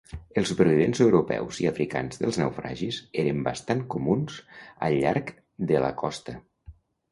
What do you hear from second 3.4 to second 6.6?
bastant comuns al llarg de la costa.